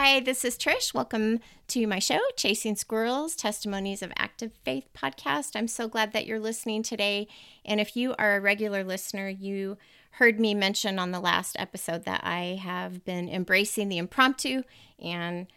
Hi, 0.00 0.20
this 0.20 0.44
is 0.44 0.56
Trish. 0.56 0.94
Welcome 0.94 1.40
to 1.66 1.84
my 1.88 1.98
show, 1.98 2.20
Chasing 2.36 2.76
Squirrels 2.76 3.34
Testimonies 3.34 4.00
of 4.00 4.12
Active 4.16 4.52
Faith 4.64 4.86
podcast. 4.96 5.56
I'm 5.56 5.66
so 5.66 5.88
glad 5.88 6.12
that 6.12 6.24
you're 6.24 6.38
listening 6.38 6.84
today. 6.84 7.26
And 7.64 7.80
if 7.80 7.96
you 7.96 8.14
are 8.16 8.36
a 8.36 8.40
regular 8.40 8.84
listener, 8.84 9.28
you 9.28 9.76
heard 10.12 10.38
me 10.38 10.54
mention 10.54 11.00
on 11.00 11.10
the 11.10 11.18
last 11.18 11.56
episode 11.58 12.04
that 12.04 12.20
I 12.22 12.60
have 12.62 13.04
been 13.04 13.28
embracing 13.28 13.88
the 13.88 13.98
impromptu, 13.98 14.62
and 15.02 15.48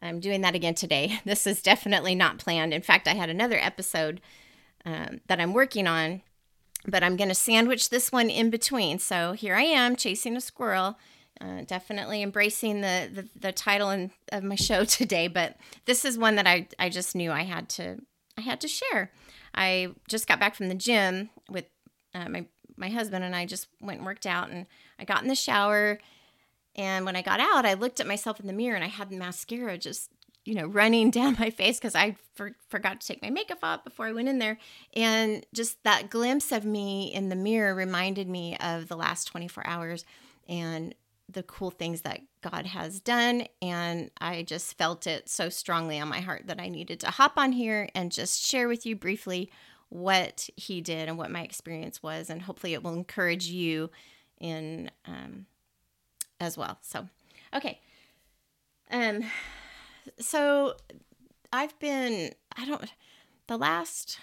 I'm 0.00 0.18
doing 0.18 0.40
that 0.40 0.54
again 0.54 0.74
today. 0.74 1.20
This 1.26 1.46
is 1.46 1.60
definitely 1.60 2.14
not 2.14 2.38
planned. 2.38 2.72
In 2.72 2.80
fact, 2.80 3.06
I 3.06 3.12
had 3.12 3.28
another 3.28 3.58
episode 3.58 4.22
um, 4.86 5.20
that 5.26 5.40
I'm 5.40 5.52
working 5.52 5.86
on, 5.86 6.22
but 6.86 7.02
I'm 7.02 7.18
going 7.18 7.28
to 7.28 7.34
sandwich 7.34 7.90
this 7.90 8.10
one 8.10 8.30
in 8.30 8.48
between. 8.48 8.98
So 8.98 9.32
here 9.32 9.56
I 9.56 9.64
am 9.64 9.94
chasing 9.94 10.38
a 10.38 10.40
squirrel 10.40 10.96
uh, 11.40 11.62
definitely 11.66 12.22
embracing 12.22 12.82
the, 12.82 13.10
the, 13.12 13.28
the 13.38 13.52
title 13.52 14.10
of 14.32 14.44
my 14.44 14.54
show 14.56 14.84
today, 14.84 15.28
but 15.28 15.56
this 15.86 16.04
is 16.04 16.18
one 16.18 16.36
that 16.36 16.46
I, 16.46 16.68
I 16.78 16.88
just 16.88 17.14
knew 17.14 17.32
I 17.32 17.42
had 17.42 17.68
to 17.70 17.98
I 18.36 18.42
had 18.42 18.60
to 18.62 18.68
share. 18.68 19.12
I 19.54 19.88
just 20.08 20.26
got 20.26 20.40
back 20.40 20.54
from 20.54 20.68
the 20.68 20.74
gym 20.74 21.30
with 21.48 21.66
uh, 22.14 22.28
my 22.28 22.46
my 22.76 22.88
husband 22.88 23.24
and 23.24 23.36
I 23.36 23.44
just 23.44 23.66
went 23.80 23.98
and 23.98 24.06
worked 24.06 24.26
out, 24.26 24.50
and 24.50 24.66
I 24.98 25.04
got 25.04 25.22
in 25.22 25.28
the 25.28 25.34
shower, 25.34 25.98
and 26.76 27.04
when 27.04 27.16
I 27.16 27.22
got 27.22 27.40
out, 27.40 27.66
I 27.66 27.74
looked 27.74 28.00
at 28.00 28.06
myself 28.06 28.40
in 28.40 28.46
the 28.46 28.52
mirror, 28.52 28.74
and 28.74 28.84
I 28.84 28.88
had 28.88 29.10
mascara 29.10 29.76
just 29.76 30.10
you 30.44 30.54
know 30.54 30.66
running 30.66 31.10
down 31.18 31.36
my 31.38 31.50
face 31.50 31.78
because 31.78 31.94
I 31.94 32.16
for, 32.34 32.52
forgot 32.68 33.00
to 33.00 33.06
take 33.06 33.22
my 33.22 33.30
makeup 33.30 33.58
off 33.62 33.84
before 33.84 34.06
I 34.06 34.12
went 34.12 34.28
in 34.28 34.38
there, 34.38 34.58
and 34.94 35.44
just 35.52 35.82
that 35.84 36.10
glimpse 36.10 36.52
of 36.52 36.64
me 36.64 37.12
in 37.12 37.28
the 37.28 37.36
mirror 37.36 37.74
reminded 37.74 38.28
me 38.28 38.56
of 38.58 38.88
the 38.88 38.96
last 38.96 39.26
24 39.26 39.66
hours 39.66 40.04
and 40.48 40.94
the 41.32 41.42
cool 41.42 41.70
things 41.70 42.02
that 42.02 42.20
God 42.40 42.66
has 42.66 43.00
done. 43.00 43.46
And 43.62 44.10
I 44.20 44.42
just 44.42 44.76
felt 44.76 45.06
it 45.06 45.28
so 45.28 45.48
strongly 45.48 46.00
on 46.00 46.08
my 46.08 46.20
heart 46.20 46.46
that 46.46 46.60
I 46.60 46.68
needed 46.68 47.00
to 47.00 47.10
hop 47.10 47.34
on 47.36 47.52
here 47.52 47.88
and 47.94 48.12
just 48.12 48.44
share 48.44 48.68
with 48.68 48.86
you 48.86 48.96
briefly 48.96 49.50
what 49.88 50.48
He 50.56 50.80
did 50.80 51.08
and 51.08 51.18
what 51.18 51.30
my 51.30 51.42
experience 51.42 52.02
was. 52.02 52.30
And 52.30 52.42
hopefully 52.42 52.74
it 52.74 52.82
will 52.82 52.94
encourage 52.94 53.46
you 53.46 53.90
in 54.38 54.90
um, 55.06 55.46
as 56.40 56.56
well. 56.56 56.78
So, 56.80 57.08
okay. 57.54 57.80
Um, 58.90 59.24
so 60.18 60.74
I've 61.52 61.78
been, 61.78 62.32
I 62.56 62.66
don't, 62.66 62.84
the 63.46 63.58
last, 63.58 64.18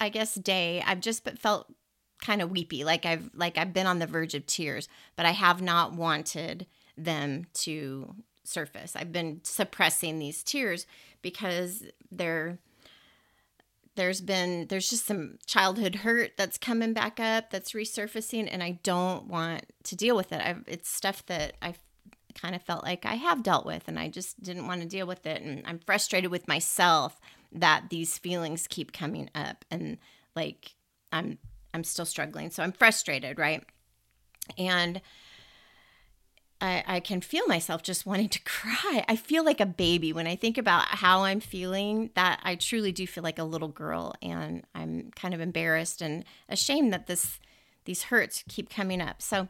I 0.00 0.08
guess, 0.08 0.34
day, 0.34 0.82
I've 0.86 1.00
just 1.00 1.28
felt 1.38 1.72
kind 2.20 2.40
of 2.40 2.50
weepy 2.50 2.82
like 2.82 3.04
i've 3.04 3.30
like 3.34 3.58
i've 3.58 3.72
been 3.72 3.86
on 3.86 3.98
the 3.98 4.06
verge 4.06 4.34
of 4.34 4.46
tears 4.46 4.88
but 5.16 5.26
i 5.26 5.32
have 5.32 5.60
not 5.60 5.92
wanted 5.92 6.66
them 6.96 7.46
to 7.52 8.14
surface. 8.46 8.96
I've 8.96 9.12
been 9.12 9.40
suppressing 9.42 10.18
these 10.18 10.42
tears 10.42 10.86
because 11.22 11.84
they're 12.10 12.58
there's 13.96 14.20
been 14.20 14.66
there's 14.68 14.90
just 14.90 15.06
some 15.06 15.38
childhood 15.46 15.96
hurt 15.96 16.32
that's 16.36 16.58
coming 16.58 16.92
back 16.92 17.18
up 17.18 17.50
that's 17.50 17.72
resurfacing 17.72 18.46
and 18.50 18.62
i 18.62 18.78
don't 18.82 19.26
want 19.26 19.64
to 19.84 19.96
deal 19.96 20.14
with 20.14 20.32
it. 20.32 20.40
I've, 20.44 20.64
it's 20.66 20.88
stuff 20.88 21.24
that 21.26 21.54
i 21.62 21.74
kind 22.34 22.54
of 22.54 22.60
felt 22.60 22.84
like 22.84 23.06
i 23.06 23.14
have 23.14 23.42
dealt 23.42 23.64
with 23.64 23.84
and 23.88 23.98
i 23.98 24.08
just 24.08 24.42
didn't 24.42 24.66
want 24.66 24.82
to 24.82 24.86
deal 24.86 25.06
with 25.06 25.24
it 25.24 25.40
and 25.40 25.62
i'm 25.66 25.78
frustrated 25.78 26.30
with 26.30 26.46
myself 26.46 27.18
that 27.50 27.84
these 27.88 28.18
feelings 28.18 28.66
keep 28.66 28.92
coming 28.92 29.30
up 29.34 29.64
and 29.70 29.96
like 30.34 30.74
i'm 31.10 31.38
I'm 31.76 31.84
still 31.84 32.06
struggling. 32.06 32.50
So 32.50 32.62
I'm 32.62 32.72
frustrated, 32.72 33.38
right? 33.38 33.62
And 34.56 35.02
I, 36.58 36.82
I 36.86 37.00
can 37.00 37.20
feel 37.20 37.46
myself 37.46 37.82
just 37.82 38.06
wanting 38.06 38.30
to 38.30 38.40
cry. 38.44 39.04
I 39.06 39.14
feel 39.16 39.44
like 39.44 39.60
a 39.60 39.66
baby 39.66 40.12
when 40.12 40.26
I 40.26 40.36
think 40.36 40.56
about 40.56 40.86
how 40.86 41.24
I'm 41.24 41.40
feeling. 41.40 42.10
That 42.14 42.40
I 42.42 42.54
truly 42.54 42.92
do 42.92 43.06
feel 43.06 43.22
like 43.22 43.38
a 43.38 43.44
little 43.44 43.68
girl, 43.68 44.14
and 44.22 44.64
I'm 44.74 45.10
kind 45.14 45.34
of 45.34 45.40
embarrassed 45.40 46.00
and 46.00 46.24
ashamed 46.48 46.92
that 46.94 47.06
this 47.06 47.38
these 47.84 48.04
hurts 48.04 48.42
keep 48.48 48.70
coming 48.70 49.02
up. 49.02 49.20
So, 49.20 49.48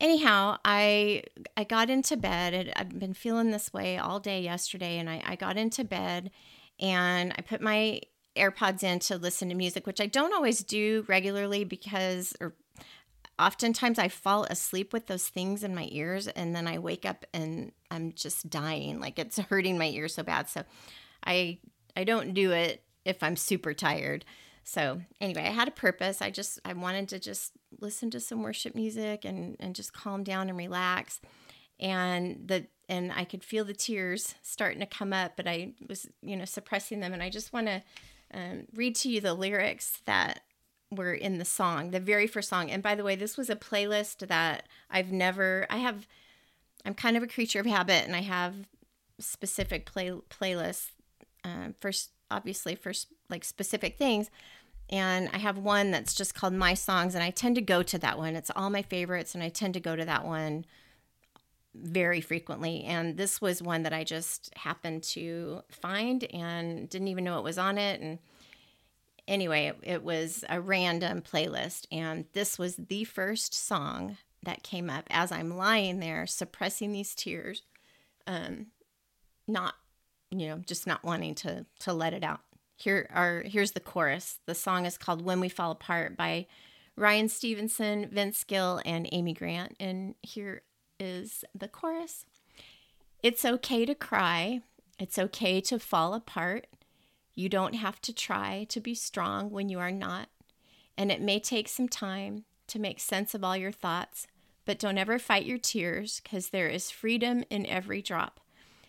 anyhow, 0.00 0.58
I 0.64 1.22
I 1.56 1.62
got 1.62 1.88
into 1.88 2.16
bed. 2.16 2.72
I've 2.74 2.98
been 2.98 3.14
feeling 3.14 3.52
this 3.52 3.72
way 3.72 3.96
all 3.96 4.18
day 4.18 4.42
yesterday, 4.42 4.98
and 4.98 5.08
I, 5.08 5.22
I 5.24 5.36
got 5.36 5.56
into 5.56 5.84
bed 5.84 6.32
and 6.80 7.32
I 7.38 7.42
put 7.42 7.60
my 7.60 8.00
AirPods 8.36 8.82
in 8.82 8.98
to 9.00 9.16
listen 9.16 9.48
to 9.48 9.54
music, 9.54 9.86
which 9.86 10.00
I 10.00 10.06
don't 10.06 10.34
always 10.34 10.62
do 10.62 11.04
regularly 11.08 11.64
because, 11.64 12.34
or 12.40 12.54
oftentimes 13.38 13.98
I 13.98 14.08
fall 14.08 14.44
asleep 14.44 14.92
with 14.92 15.06
those 15.06 15.28
things 15.28 15.64
in 15.64 15.74
my 15.74 15.88
ears 15.90 16.28
and 16.28 16.54
then 16.54 16.66
I 16.66 16.78
wake 16.78 17.04
up 17.04 17.24
and 17.32 17.72
I'm 17.90 18.12
just 18.12 18.50
dying. 18.50 19.00
Like 19.00 19.18
it's 19.18 19.38
hurting 19.50 19.78
my 19.78 19.88
ears 19.88 20.14
so 20.14 20.22
bad. 20.22 20.48
So 20.48 20.64
I, 21.24 21.58
I 21.96 22.04
don't 22.04 22.34
do 22.34 22.52
it 22.52 22.82
if 23.04 23.22
I'm 23.22 23.36
super 23.36 23.74
tired. 23.74 24.24
So 24.64 25.02
anyway, 25.20 25.42
I 25.42 25.50
had 25.50 25.68
a 25.68 25.72
purpose. 25.72 26.22
I 26.22 26.30
just, 26.30 26.58
I 26.64 26.72
wanted 26.72 27.08
to 27.10 27.18
just 27.18 27.52
listen 27.80 28.10
to 28.10 28.20
some 28.20 28.42
worship 28.42 28.74
music 28.74 29.24
and, 29.24 29.56
and 29.60 29.74
just 29.74 29.92
calm 29.92 30.24
down 30.24 30.48
and 30.48 30.56
relax. 30.56 31.20
And 31.78 32.48
the, 32.48 32.66
and 32.88 33.12
I 33.12 33.24
could 33.24 33.44
feel 33.44 33.64
the 33.64 33.74
tears 33.74 34.34
starting 34.42 34.80
to 34.80 34.86
come 34.86 35.12
up, 35.12 35.32
but 35.36 35.46
I 35.46 35.72
was, 35.86 36.08
you 36.22 36.36
know, 36.36 36.44
suppressing 36.44 37.00
them. 37.00 37.12
And 37.12 37.22
I 37.22 37.30
just 37.30 37.52
want 37.52 37.66
to 37.66 37.82
um, 38.34 38.66
read 38.74 38.96
to 38.96 39.08
you 39.08 39.20
the 39.20 39.34
lyrics 39.34 40.00
that 40.06 40.40
were 40.90 41.14
in 41.14 41.38
the 41.38 41.44
song, 41.44 41.90
the 41.90 42.00
very 42.00 42.26
first 42.26 42.48
song. 42.48 42.70
And 42.70 42.82
by 42.82 42.94
the 42.94 43.04
way, 43.04 43.16
this 43.16 43.36
was 43.36 43.48
a 43.48 43.56
playlist 43.56 44.26
that 44.26 44.68
I've 44.90 45.12
never, 45.12 45.66
I 45.70 45.78
have, 45.78 46.06
I'm 46.84 46.94
kind 46.94 47.16
of 47.16 47.22
a 47.22 47.28
creature 47.28 47.60
of 47.60 47.66
habit 47.66 48.04
and 48.04 48.14
I 48.14 48.22
have 48.22 48.54
specific 49.18 49.86
play 49.86 50.10
playlists 50.30 50.90
um, 51.44 51.74
first, 51.80 52.10
obviously, 52.30 52.74
for 52.74 52.92
like 53.30 53.44
specific 53.44 53.96
things. 53.96 54.30
And 54.90 55.30
I 55.32 55.38
have 55.38 55.56
one 55.56 55.90
that's 55.90 56.14
just 56.14 56.34
called 56.34 56.52
My 56.52 56.74
Songs, 56.74 57.14
and 57.14 57.24
I 57.24 57.30
tend 57.30 57.54
to 57.54 57.62
go 57.62 57.82
to 57.82 57.98
that 57.98 58.18
one. 58.18 58.36
It's 58.36 58.50
all 58.54 58.68
my 58.68 58.82
favorites, 58.82 59.34
and 59.34 59.42
I 59.42 59.48
tend 59.48 59.72
to 59.74 59.80
go 59.80 59.96
to 59.96 60.04
that 60.04 60.26
one 60.26 60.66
very 61.74 62.20
frequently. 62.20 62.84
And 62.84 63.16
this 63.16 63.40
was 63.40 63.62
one 63.62 63.82
that 63.82 63.92
I 63.92 64.04
just 64.04 64.52
happened 64.56 65.02
to 65.04 65.62
find 65.70 66.24
and 66.32 66.88
didn't 66.88 67.08
even 67.08 67.24
know 67.24 67.38
it 67.38 67.44
was 67.44 67.58
on 67.58 67.78
it. 67.78 68.00
And 68.00 68.18
anyway, 69.26 69.66
it, 69.66 69.76
it, 69.82 70.02
was 70.04 70.44
a 70.48 70.60
random 70.60 71.22
playlist. 71.22 71.86
And 71.90 72.26
this 72.32 72.58
was 72.58 72.76
the 72.76 73.04
first 73.04 73.54
song 73.54 74.16
that 74.44 74.62
came 74.62 74.88
up 74.88 75.06
as 75.10 75.32
I'm 75.32 75.56
lying 75.56 76.00
there 76.00 76.26
suppressing 76.26 76.92
these 76.92 77.14
tears, 77.14 77.62
um, 78.26 78.66
not, 79.48 79.74
you 80.30 80.48
know, 80.48 80.58
just 80.58 80.86
not 80.86 81.02
wanting 81.02 81.34
to, 81.36 81.66
to 81.80 81.92
let 81.92 82.12
it 82.12 82.22
out. 82.22 82.40
Here 82.76 83.08
are, 83.12 83.42
here's 83.46 83.72
the 83.72 83.80
chorus. 83.80 84.38
The 84.46 84.54
song 84.54 84.84
is 84.86 84.98
called 84.98 85.22
When 85.22 85.40
We 85.40 85.48
Fall 85.48 85.70
Apart 85.70 86.16
by 86.16 86.46
Ryan 86.96 87.28
Stevenson, 87.28 88.08
Vince 88.10 88.44
Gill, 88.44 88.80
and 88.84 89.08
Amy 89.12 89.32
Grant. 89.32 89.76
And 89.80 90.14
here 90.22 90.62
is 90.98 91.44
the 91.54 91.68
chorus. 91.68 92.26
It's 93.22 93.44
okay 93.44 93.84
to 93.86 93.94
cry. 93.94 94.60
It's 94.98 95.18
okay 95.18 95.60
to 95.62 95.78
fall 95.78 96.14
apart. 96.14 96.66
You 97.34 97.48
don't 97.48 97.74
have 97.74 98.00
to 98.02 98.12
try 98.12 98.66
to 98.68 98.80
be 98.80 98.94
strong 98.94 99.50
when 99.50 99.68
you 99.68 99.78
are 99.78 99.90
not. 99.90 100.28
And 100.96 101.10
it 101.10 101.20
may 101.20 101.40
take 101.40 101.68
some 101.68 101.88
time 101.88 102.44
to 102.68 102.78
make 102.78 103.00
sense 103.00 103.34
of 103.34 103.42
all 103.42 103.56
your 103.56 103.72
thoughts, 103.72 104.26
but 104.64 104.78
don't 104.78 104.98
ever 104.98 105.18
fight 105.18 105.46
your 105.46 105.58
tears 105.58 106.20
because 106.22 106.50
there 106.50 106.68
is 106.68 106.90
freedom 106.90 107.44
in 107.50 107.66
every 107.66 108.00
drop. 108.00 108.40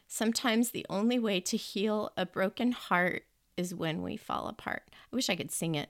Sometimes 0.07 0.71
the 0.71 0.85
only 0.89 1.17
way 1.17 1.39
to 1.41 1.57
heal 1.57 2.11
a 2.15 2.25
broken 2.25 2.71
heart 2.71 3.23
is 3.57 3.73
when 3.73 4.01
we 4.01 4.17
fall 4.17 4.47
apart. 4.47 4.83
I 5.11 5.15
wish 5.15 5.29
I 5.29 5.35
could 5.35 5.51
sing 5.51 5.75
it. 5.75 5.89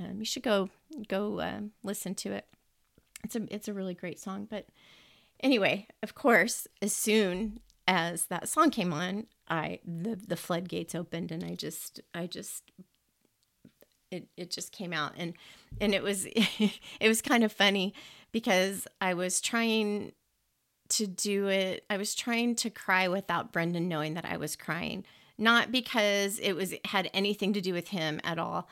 Um, 0.00 0.18
you 0.18 0.24
should 0.24 0.42
go 0.42 0.70
go 1.06 1.38
uh, 1.38 1.60
listen 1.82 2.14
to 2.16 2.32
it. 2.32 2.46
It's 3.22 3.36
a 3.36 3.46
it's 3.54 3.68
a 3.68 3.72
really 3.72 3.94
great 3.94 4.18
song, 4.18 4.48
but 4.50 4.66
Anyway, 5.44 5.86
of 6.02 6.14
course, 6.14 6.66
as 6.80 6.96
soon 6.96 7.60
as 7.86 8.24
that 8.26 8.48
song 8.48 8.70
came 8.70 8.94
on, 8.94 9.26
I 9.46 9.80
the 9.84 10.16
the 10.16 10.38
floodgates 10.38 10.94
opened 10.94 11.30
and 11.30 11.44
I 11.44 11.54
just 11.54 12.00
I 12.14 12.26
just 12.26 12.72
it 14.10 14.28
it 14.38 14.50
just 14.50 14.72
came 14.72 14.94
out. 14.94 15.12
And 15.18 15.34
and 15.82 15.94
it 15.94 16.02
was 16.02 16.24
it 16.34 17.08
was 17.08 17.20
kind 17.20 17.44
of 17.44 17.52
funny 17.52 17.92
because 18.32 18.88
I 19.02 19.12
was 19.12 19.42
trying 19.42 20.12
to 20.88 21.06
do 21.06 21.48
it 21.48 21.84
I 21.90 21.98
was 21.98 22.14
trying 22.14 22.54
to 22.56 22.70
cry 22.70 23.06
without 23.06 23.52
Brendan 23.52 23.86
knowing 23.86 24.14
that 24.14 24.24
I 24.24 24.38
was 24.38 24.56
crying. 24.56 25.04
Not 25.36 25.70
because 25.70 26.38
it 26.38 26.54
was 26.54 26.72
had 26.86 27.10
anything 27.12 27.52
to 27.52 27.60
do 27.60 27.74
with 27.74 27.88
him 27.88 28.18
at 28.24 28.38
all 28.38 28.66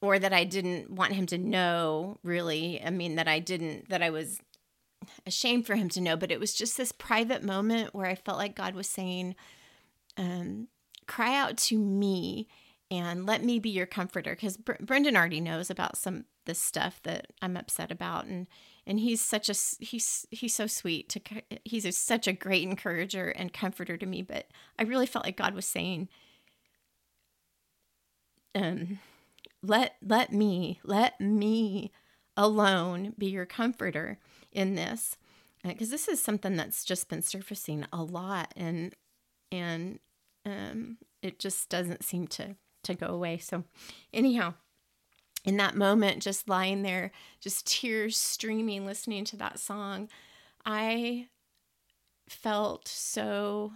or 0.00 0.20
that 0.20 0.32
I 0.32 0.44
didn't 0.44 0.90
want 0.92 1.14
him 1.14 1.26
to 1.26 1.38
know 1.38 2.18
really. 2.22 2.80
I 2.80 2.90
mean 2.90 3.16
that 3.16 3.26
I 3.26 3.40
didn't 3.40 3.88
that 3.88 4.04
I 4.04 4.10
was 4.10 4.38
a 5.26 5.30
shame 5.30 5.62
for 5.62 5.74
him 5.74 5.88
to 5.90 6.00
know, 6.00 6.16
but 6.16 6.30
it 6.30 6.40
was 6.40 6.54
just 6.54 6.76
this 6.76 6.92
private 6.92 7.42
moment 7.42 7.94
where 7.94 8.06
I 8.06 8.14
felt 8.14 8.38
like 8.38 8.54
God 8.54 8.74
was 8.74 8.88
saying, 8.88 9.34
um, 10.16 10.68
cry 11.06 11.36
out 11.36 11.56
to 11.56 11.78
me 11.78 12.48
and 12.90 13.26
let 13.26 13.44
me 13.44 13.58
be 13.58 13.70
your 13.70 13.86
comforter. 13.86 14.34
Because 14.34 14.56
Br- 14.56 14.72
Brendan 14.80 15.16
already 15.16 15.40
knows 15.40 15.70
about 15.70 15.96
some 15.96 16.24
this 16.46 16.58
stuff 16.58 17.00
that 17.02 17.26
I'm 17.42 17.56
upset 17.58 17.90
about, 17.92 18.24
and 18.24 18.46
and 18.88 18.98
he's 18.98 19.20
such 19.20 19.48
a 19.50 19.54
he's 19.84 20.26
he's 20.30 20.54
so 20.54 20.66
sweet 20.66 21.08
to 21.10 21.20
he's 21.64 21.84
a, 21.84 21.92
such 21.92 22.26
a 22.26 22.32
great 22.32 22.62
encourager 22.62 23.28
and 23.28 23.52
comforter 23.52 23.96
to 23.96 24.06
me 24.06 24.22
but 24.22 24.46
i 24.78 24.82
really 24.82 25.06
felt 25.06 25.26
like 25.26 25.36
god 25.36 25.54
was 25.54 25.66
saying 25.66 26.08
um 28.54 28.98
let 29.62 29.96
let 30.02 30.32
me 30.32 30.80
let 30.82 31.20
me 31.20 31.92
alone 32.38 33.12
be 33.18 33.26
your 33.26 33.44
comforter 33.44 34.16
in 34.52 34.76
this 34.76 35.18
because 35.62 35.88
uh, 35.88 35.90
this 35.90 36.08
is 36.08 36.22
something 36.22 36.56
that's 36.56 36.84
just 36.84 37.08
been 37.08 37.20
surfacing 37.20 37.84
a 37.92 38.02
lot 38.02 38.54
and 38.56 38.94
and 39.50 39.98
um 40.46 40.96
it 41.20 41.40
just 41.40 41.68
doesn't 41.68 42.04
seem 42.04 42.26
to 42.28 42.54
to 42.84 42.94
go 42.94 43.08
away. 43.08 43.38
So 43.38 43.64
anyhow 44.14 44.54
in 45.44 45.56
that 45.56 45.76
moment, 45.76 46.22
just 46.22 46.48
lying 46.48 46.82
there, 46.82 47.10
just 47.40 47.66
tears 47.66 48.16
streaming, 48.16 48.86
listening 48.86 49.24
to 49.26 49.36
that 49.36 49.58
song, 49.58 50.08
I 50.64 51.28
felt 52.28 52.88
so 52.88 53.72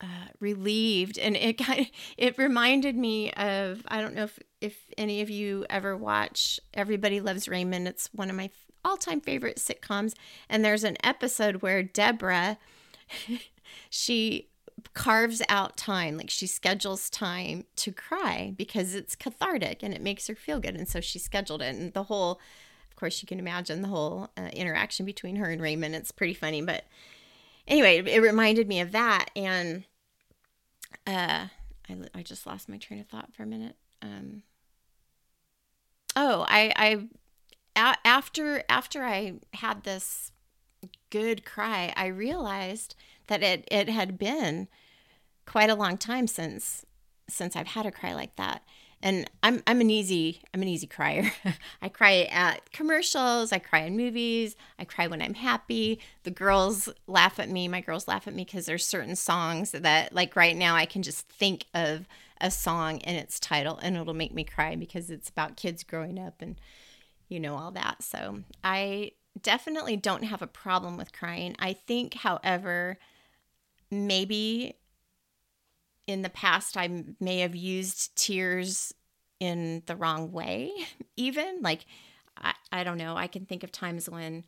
uh, 0.00 0.28
relieved, 0.40 1.18
and 1.18 1.36
it 1.36 1.58
kind 1.58 1.80
of, 1.80 1.86
it 2.16 2.38
reminded 2.38 2.96
me 2.96 3.32
of 3.32 3.82
I 3.88 4.00
don't 4.00 4.14
know 4.14 4.24
if 4.24 4.38
if 4.60 4.76
any 4.96 5.20
of 5.20 5.30
you 5.30 5.64
ever 5.70 5.96
watch 5.96 6.60
Everybody 6.74 7.20
Loves 7.20 7.48
Raymond. 7.48 7.88
It's 7.88 8.08
one 8.12 8.30
of 8.30 8.36
my 8.36 8.50
all 8.84 8.96
time 8.96 9.20
favorite 9.20 9.56
sitcoms, 9.56 10.14
and 10.48 10.64
there's 10.64 10.84
an 10.84 10.96
episode 11.02 11.56
where 11.62 11.82
Deborah 11.82 12.58
she 13.90 14.48
carves 14.94 15.42
out 15.48 15.76
time, 15.76 16.16
like 16.16 16.30
she 16.30 16.46
schedules 16.46 17.10
time 17.10 17.64
to 17.76 17.92
cry 17.92 18.52
because 18.56 18.94
it's 18.94 19.16
cathartic 19.16 19.82
and 19.82 19.94
it 19.94 20.02
makes 20.02 20.26
her 20.26 20.34
feel 20.34 20.60
good. 20.60 20.74
And 20.74 20.88
so 20.88 21.00
she 21.00 21.18
scheduled 21.18 21.62
it. 21.62 21.74
And 21.74 21.92
the 21.92 22.04
whole, 22.04 22.40
of 22.90 22.96
course, 22.96 23.22
you 23.22 23.26
can 23.26 23.38
imagine 23.38 23.82
the 23.82 23.88
whole 23.88 24.30
uh, 24.36 24.48
interaction 24.52 25.06
between 25.06 25.36
her 25.36 25.50
and 25.50 25.60
Raymond. 25.60 25.94
It's 25.94 26.12
pretty 26.12 26.34
funny. 26.34 26.62
But 26.62 26.84
anyway, 27.66 27.98
it, 27.98 28.20
reminded 28.20 28.68
me 28.68 28.80
of 28.80 28.92
that. 28.92 29.30
And 29.34 29.84
uh, 31.08 31.46
I, 31.88 31.96
I 32.14 32.22
just 32.22 32.46
lost 32.46 32.68
my 32.68 32.76
train 32.76 33.00
of 33.00 33.08
thought 33.08 33.34
for 33.34 33.42
a 33.42 33.46
minute. 33.46 33.76
Um, 34.02 34.42
oh, 36.14 36.44
I, 36.48 36.72
I, 36.76 37.96
after 38.04 38.62
after 38.68 39.04
I 39.04 39.34
had 39.54 39.84
this 39.84 40.32
good 41.10 41.44
cry, 41.44 41.92
I 41.96 42.06
realized 42.06 42.94
that 43.28 43.42
it 43.42 43.66
it 43.70 43.88
had 43.88 44.18
been 44.18 44.68
quite 45.46 45.70
a 45.70 45.74
long 45.74 45.96
time 45.96 46.26
since 46.26 46.84
since 47.28 47.56
I've 47.56 47.68
had 47.68 47.86
a 47.86 47.92
cry 47.92 48.14
like 48.14 48.36
that. 48.36 48.62
And 49.02 49.30
I'm 49.42 49.62
I'm 49.66 49.80
an 49.80 49.90
easy 49.90 50.42
I'm 50.52 50.62
an 50.62 50.68
easy 50.68 50.86
crier. 50.86 51.30
I 51.82 51.88
cry 51.88 52.28
at 52.30 52.72
commercials, 52.72 53.52
I 53.52 53.58
cry 53.58 53.80
in 53.80 53.96
movies, 53.96 54.56
I 54.78 54.84
cry 54.84 55.06
when 55.06 55.22
I'm 55.22 55.34
happy. 55.34 56.00
The 56.24 56.30
girls 56.30 56.88
laugh 57.06 57.38
at 57.38 57.48
me, 57.48 57.68
my 57.68 57.80
girls 57.80 58.08
laugh 58.08 58.26
at 58.26 58.34
me 58.34 58.44
because 58.44 58.66
there's 58.66 58.84
certain 58.84 59.16
songs 59.16 59.70
that 59.70 60.12
like 60.12 60.34
right 60.34 60.56
now 60.56 60.74
I 60.74 60.86
can 60.86 61.02
just 61.02 61.28
think 61.28 61.66
of 61.74 62.08
a 62.40 62.50
song 62.50 63.00
and 63.02 63.16
its 63.16 63.38
title 63.40 63.78
and 63.82 63.96
it'll 63.96 64.14
make 64.14 64.34
me 64.34 64.44
cry 64.44 64.76
because 64.76 65.10
it's 65.10 65.28
about 65.28 65.56
kids 65.56 65.82
growing 65.82 66.18
up 66.18 66.40
and 66.40 66.56
you 67.28 67.38
know 67.38 67.56
all 67.56 67.70
that. 67.72 68.02
So 68.02 68.40
I 68.64 69.12
definitely 69.40 69.96
don't 69.96 70.24
have 70.24 70.42
a 70.42 70.46
problem 70.46 70.96
with 70.96 71.12
crying. 71.12 71.54
I 71.58 71.72
think, 71.72 72.14
however, 72.14 72.98
maybe 73.90 74.76
in 76.08 76.22
the 76.22 76.30
past 76.30 76.76
I 76.76 77.04
may 77.20 77.40
have 77.40 77.54
used 77.54 78.16
tears 78.16 78.94
in 79.38 79.82
the 79.86 79.94
wrong 79.94 80.32
way, 80.32 80.72
even. 81.16 81.60
Like, 81.60 81.84
I, 82.36 82.54
I 82.72 82.82
don't 82.82 82.98
know. 82.98 83.14
I 83.14 83.28
can 83.28 83.44
think 83.44 83.62
of 83.62 83.70
times 83.70 84.08
when, 84.08 84.44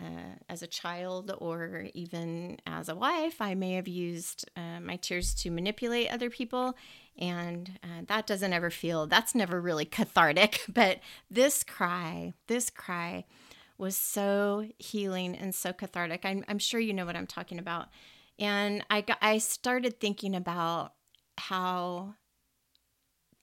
uh, 0.00 0.36
as 0.48 0.62
a 0.62 0.66
child 0.68 1.34
or 1.38 1.88
even 1.92 2.58
as 2.64 2.88
a 2.88 2.94
wife, 2.94 3.42
I 3.42 3.54
may 3.54 3.72
have 3.72 3.88
used 3.88 4.48
uh, 4.56 4.80
my 4.80 4.96
tears 4.96 5.34
to 5.34 5.50
manipulate 5.50 6.10
other 6.10 6.30
people. 6.30 6.76
And 7.18 7.78
uh, 7.82 8.04
that 8.06 8.26
doesn't 8.26 8.52
ever 8.52 8.70
feel, 8.70 9.06
that's 9.06 9.34
never 9.34 9.60
really 9.60 9.84
cathartic. 9.84 10.64
But 10.72 11.00
this 11.28 11.64
cry, 11.64 12.32
this 12.46 12.70
cry, 12.70 13.24
was 13.76 13.96
so 13.96 14.68
healing 14.78 15.34
and 15.34 15.54
so 15.54 15.72
cathartic. 15.72 16.20
I'm, 16.24 16.44
I'm 16.46 16.58
sure 16.58 16.78
you 16.78 16.92
know 16.92 17.06
what 17.06 17.16
I'm 17.16 17.26
talking 17.26 17.58
about. 17.58 17.88
And 18.38 18.84
I, 18.88 19.00
got, 19.00 19.18
I 19.20 19.38
started 19.38 20.00
thinking 20.00 20.34
about 20.34 20.92
how 21.40 22.14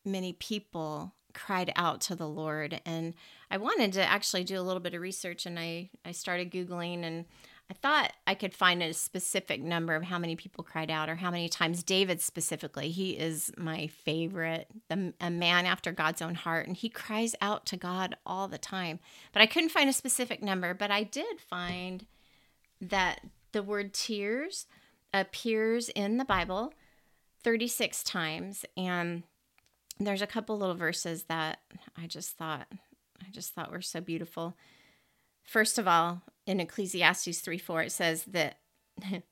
many 0.06 0.34
people 0.34 1.14
cried 1.34 1.72
out 1.76 2.02
to 2.02 2.16
the 2.16 2.28
Lord. 2.28 2.82
And 2.86 3.14
I 3.52 3.58
wanted 3.58 3.94
to 3.94 4.04
actually 4.04 4.44
do 4.44 4.60
a 4.60 4.64
little 4.64 4.80
bit 4.80 4.94
of 4.94 5.02
research 5.02 5.46
and 5.46 5.60
I, 5.60 5.90
I 6.04 6.12
started 6.12 6.52
Googling 6.52 7.04
and 7.04 7.26
I 7.70 7.74
thought 7.74 8.14
I 8.26 8.34
could 8.34 8.54
find 8.54 8.82
a 8.82 8.94
specific 8.94 9.62
number 9.62 9.94
of 9.94 10.04
how 10.04 10.18
many 10.18 10.38
people 10.38 10.64
cried 10.64 10.90
out 10.90 11.10
or 11.10 11.16
how 11.16 11.30
many 11.30 11.50
times 11.50 11.84
David 11.84 12.22
specifically. 12.22 12.90
He 12.92 13.12
is 13.12 13.52
my 13.58 13.88
favorite, 13.88 14.68
the, 14.88 15.14
a 15.20 15.30
man 15.30 15.66
after 15.66 15.92
God's 15.92 16.22
own 16.22 16.36
heart, 16.36 16.66
and 16.66 16.78
he 16.78 16.88
cries 16.88 17.36
out 17.42 17.66
to 17.68 17.78
God 17.78 18.16
all 18.26 18.48
the 18.48 18.58
time. 18.58 19.00
But 19.34 19.42
I 19.42 19.48
couldn't 19.48 19.70
find 19.70 19.90
a 19.90 19.94
specific 19.94 20.42
number, 20.42 20.74
but 20.74 20.92
I 20.92 21.04
did 21.04 21.42
find 21.42 22.06
that 22.80 23.20
the 23.52 23.64
word 23.64 23.94
tears 23.94 24.66
appears 25.14 25.90
in 25.90 26.18
the 26.18 26.26
Bible 26.26 26.74
36 27.44 28.04
times 28.04 28.66
and 28.76 29.24
there's 30.00 30.22
a 30.22 30.28
couple 30.28 30.58
little 30.58 30.76
verses 30.76 31.24
that 31.24 31.60
I 31.98 32.08
just 32.08 32.38
thought 32.38 32.68
I 33.26 33.32
just 33.32 33.54
thought 33.54 33.72
were 33.72 33.82
so 33.82 34.00
beautiful. 34.00 34.56
First 35.44 35.80
of 35.80 35.88
all, 35.88 36.22
in 36.46 36.60
Ecclesiastes 36.60 37.40
3 37.40 37.58
4, 37.58 37.82
it 37.84 37.92
says 37.92 38.24
that 38.26 38.60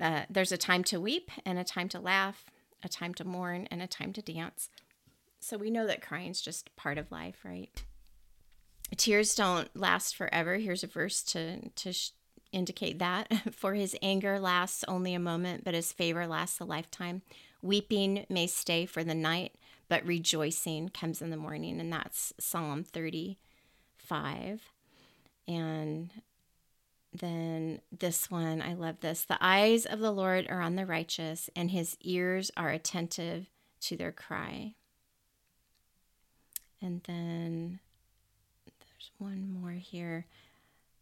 uh, 0.00 0.22
there's 0.28 0.52
a 0.52 0.56
time 0.56 0.84
to 0.84 1.00
weep 1.00 1.30
and 1.44 1.58
a 1.58 1.64
time 1.64 1.88
to 1.90 2.00
laugh, 2.00 2.44
a 2.82 2.88
time 2.88 3.14
to 3.14 3.24
mourn 3.24 3.68
and 3.70 3.82
a 3.82 3.86
time 3.86 4.12
to 4.14 4.22
dance. 4.22 4.68
So 5.38 5.56
we 5.56 5.70
know 5.70 5.86
that 5.86 6.02
crying's 6.02 6.40
just 6.40 6.74
part 6.76 6.98
of 6.98 7.10
life, 7.10 7.38
right? 7.44 7.70
Tears 8.96 9.34
don't 9.34 9.74
last 9.76 10.16
forever. 10.16 10.56
Here's 10.56 10.84
a 10.84 10.88
verse 10.88 11.22
to 11.24 11.70
to 11.70 11.92
indicate 12.52 12.98
that. 12.98 13.32
For 13.52 13.74
his 13.74 13.96
anger 14.02 14.38
lasts 14.38 14.84
only 14.88 15.14
a 15.14 15.20
moment, 15.20 15.64
but 15.64 15.74
his 15.74 15.92
favor 15.92 16.26
lasts 16.26 16.60
a 16.60 16.64
lifetime. 16.64 17.22
Weeping 17.62 18.26
may 18.28 18.46
stay 18.46 18.86
for 18.86 19.04
the 19.04 19.14
night, 19.14 19.54
but 19.88 20.06
rejoicing 20.06 20.88
comes 20.88 21.20
in 21.20 21.28
the 21.30 21.36
morning. 21.36 21.78
And 21.78 21.92
that's 21.92 22.32
Psalm 22.40 22.84
35. 22.84 24.72
And 25.46 26.10
then 27.12 27.80
this 27.96 28.30
one, 28.30 28.62
I 28.62 28.74
love 28.74 29.00
this. 29.00 29.24
The 29.24 29.38
eyes 29.40 29.84
of 29.84 29.98
the 29.98 30.12
Lord 30.12 30.46
are 30.48 30.60
on 30.60 30.76
the 30.76 30.86
righteous, 30.86 31.50
and 31.54 31.70
his 31.70 31.96
ears 32.00 32.50
are 32.56 32.70
attentive 32.70 33.50
to 33.82 33.96
their 33.96 34.12
cry. 34.12 34.74
And 36.80 37.02
then 37.04 37.80
there's 38.64 39.10
one 39.18 39.52
more 39.52 39.72
here. 39.72 40.26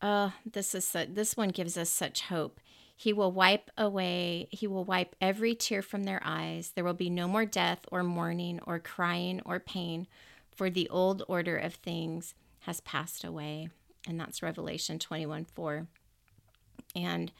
Oh, 0.00 0.32
this 0.50 0.74
is 0.74 0.86
so, 0.86 1.04
this 1.04 1.36
one 1.36 1.48
gives 1.48 1.76
us 1.76 1.90
such 1.90 2.22
hope. 2.22 2.60
He 2.94 3.12
will 3.12 3.30
wipe 3.30 3.70
away, 3.78 4.48
he 4.50 4.66
will 4.66 4.84
wipe 4.84 5.14
every 5.20 5.54
tear 5.54 5.82
from 5.82 6.04
their 6.04 6.20
eyes. 6.24 6.72
There 6.74 6.84
will 6.84 6.94
be 6.94 7.10
no 7.10 7.28
more 7.28 7.44
death 7.44 7.80
or 7.92 8.02
mourning 8.02 8.60
or 8.66 8.78
crying 8.78 9.40
or 9.44 9.60
pain, 9.60 10.06
for 10.54 10.68
the 10.68 10.88
old 10.88 11.22
order 11.28 11.56
of 11.56 11.74
things 11.74 12.34
has 12.60 12.80
passed 12.80 13.22
away. 13.24 13.68
And 14.06 14.18
that's 14.18 14.42
Revelation 14.42 14.98
21 14.98 15.44
4. 15.44 15.86
And, 16.96 17.30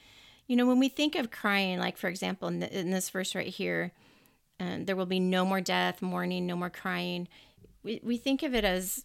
you 0.47 0.55
know, 0.57 0.67
when 0.67 0.79
we 0.79 0.89
think 0.89 1.17
of 1.17 1.31
crying, 1.31 1.79
like 1.79 1.97
for 1.97 2.09
example, 2.09 2.49
in, 2.49 2.61
the, 2.61 2.79
in 2.79 2.91
this 2.91 3.11
verse 3.11 3.35
right 3.35 3.49
here, 3.49 3.93
uh, 4.61 4.79
there 4.81 4.97
will 4.97 5.07
be 5.07 5.21
no 5.21 5.45
more 5.45 5.61
death, 5.61 6.03
mourning, 6.03 6.47
no 6.47 6.57
more 6.57 6.71
crying. 6.71 7.29
We, 7.83 8.01
we 8.03 8.17
think 8.17 8.43
of 8.43 8.55
it 8.55 8.65
as 8.65 9.05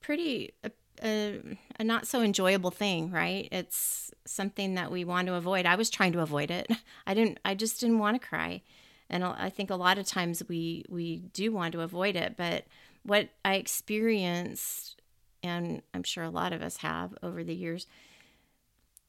pretty, 0.00 0.52
a, 0.62 0.70
a, 1.02 1.40
a 1.78 1.84
not 1.84 2.06
so 2.06 2.22
enjoyable 2.22 2.70
thing, 2.70 3.10
right? 3.10 3.48
It's 3.50 4.12
something 4.26 4.74
that 4.74 4.90
we 4.90 5.04
want 5.04 5.28
to 5.28 5.34
avoid. 5.34 5.66
I 5.66 5.76
was 5.76 5.90
trying 5.90 6.12
to 6.12 6.20
avoid 6.20 6.50
it. 6.50 6.70
I 7.06 7.14
didn't, 7.14 7.40
I 7.44 7.54
just 7.54 7.80
didn't 7.80 7.98
want 7.98 8.20
to 8.20 8.26
cry. 8.26 8.62
And 9.10 9.22
I 9.24 9.50
think 9.50 9.70
a 9.70 9.76
lot 9.76 9.98
of 9.98 10.06
times 10.06 10.42
we, 10.48 10.84
we 10.88 11.18
do 11.18 11.52
want 11.52 11.72
to 11.72 11.82
avoid 11.82 12.16
it. 12.16 12.36
But 12.36 12.64
what 13.02 13.28
I 13.44 13.54
experienced, 13.54 15.00
and 15.42 15.82
I'm 15.92 16.02
sure 16.02 16.24
a 16.24 16.30
lot 16.30 16.52
of 16.52 16.62
us 16.62 16.78
have 16.78 17.14
over 17.22 17.44
the 17.44 17.54
years, 17.54 17.86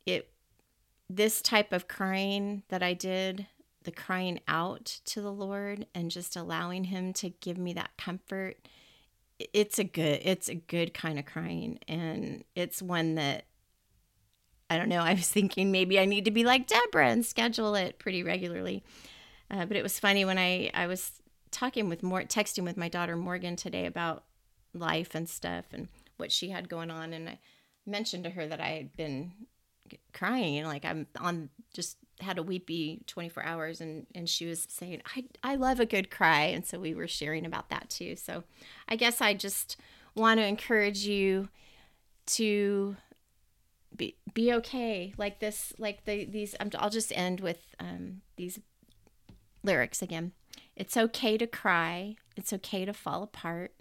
it 0.05 0.29
this 1.09 1.41
type 1.41 1.71
of 1.71 1.87
crying 1.87 2.63
that 2.69 2.81
I 2.81 2.93
did, 2.93 3.45
the 3.83 3.91
crying 3.91 4.39
out 4.47 4.99
to 5.05 5.21
the 5.21 5.31
Lord 5.31 5.85
and 5.93 6.09
just 6.09 6.35
allowing 6.35 6.85
him 6.85 7.13
to 7.13 7.29
give 7.29 7.57
me 7.57 7.73
that 7.73 7.91
comfort, 7.97 8.57
it's 9.39 9.79
a 9.79 9.83
good 9.83 10.21
it's 10.23 10.49
a 10.49 10.55
good 10.55 10.93
kind 10.93 11.19
of 11.19 11.25
crying 11.25 11.79
and 11.87 12.43
it's 12.55 12.81
one 12.81 13.15
that 13.15 13.45
I 14.69 14.77
don't 14.77 14.89
know, 14.89 14.99
I 15.01 15.13
was 15.13 15.29
thinking 15.29 15.71
maybe 15.71 15.99
I 15.99 16.05
need 16.05 16.25
to 16.25 16.31
be 16.31 16.43
like 16.43 16.67
Deborah 16.67 17.09
and 17.09 17.25
schedule 17.25 17.75
it 17.75 17.99
pretty 17.99 18.23
regularly. 18.23 18.83
Uh, 19.51 19.65
but 19.65 19.77
it 19.77 19.83
was 19.83 19.99
funny 19.99 20.25
when 20.25 20.37
I 20.37 20.71
I 20.73 20.87
was 20.87 21.21
talking 21.51 21.89
with 21.89 22.03
more 22.03 22.21
texting 22.23 22.63
with 22.63 22.77
my 22.77 22.89
daughter 22.89 23.15
Morgan 23.15 23.55
today 23.55 23.85
about 23.85 24.23
life 24.73 25.15
and 25.15 25.29
stuff 25.29 25.65
and 25.71 25.87
what 26.17 26.31
she 26.31 26.49
had 26.49 26.67
going 26.67 26.91
on 26.91 27.13
and 27.13 27.29
I 27.29 27.39
mentioned 27.85 28.23
to 28.23 28.29
her 28.31 28.47
that 28.47 28.59
I 28.59 28.69
had 28.69 28.95
been 28.95 29.31
crying, 30.13 30.57
and 30.57 30.67
like 30.67 30.85
I'm 30.85 31.07
on 31.19 31.49
just 31.73 31.97
had 32.21 32.37
a 32.37 32.43
weepy 32.43 33.01
24 33.07 33.43
hours 33.43 33.81
and 33.81 34.05
and 34.15 34.29
she 34.29 34.45
was 34.45 34.65
saying 34.69 35.01
I 35.15 35.25
I 35.43 35.55
love 35.55 35.79
a 35.79 35.85
good 35.85 36.09
cry 36.09 36.43
and 36.43 36.65
so 36.65 36.79
we 36.79 36.95
were 36.95 37.07
sharing 37.07 37.45
about 37.45 37.69
that 37.69 37.89
too. 37.89 38.15
So 38.15 38.43
I 38.87 38.95
guess 38.95 39.21
I 39.21 39.33
just 39.33 39.77
want 40.15 40.39
to 40.39 40.45
encourage 40.45 41.05
you 41.05 41.49
to 42.27 42.95
be 43.95 44.15
be 44.33 44.51
okay 44.53 45.13
like 45.17 45.39
this 45.39 45.73
like 45.77 46.05
the 46.05 46.25
these 46.25 46.55
I'll 46.77 46.89
just 46.89 47.15
end 47.17 47.39
with 47.39 47.75
um 47.79 48.21
these 48.37 48.59
lyrics 49.63 50.01
again. 50.01 50.31
It's 50.75 50.97
okay 50.97 51.37
to 51.37 51.47
cry. 51.47 52.15
It's 52.35 52.53
okay 52.53 52.85
to 52.85 52.93
fall 52.93 53.23
apart. 53.23 53.73